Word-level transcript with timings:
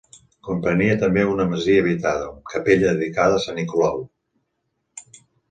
Comprenia 0.45 0.95
també 1.03 1.25
una 1.31 1.45
masia 1.51 1.83
habitada, 1.85 2.31
amb 2.31 2.49
capella 2.55 2.95
dedicada 2.95 3.37
a 3.41 3.45
sant 3.45 3.61
Nicolau. 3.61 4.03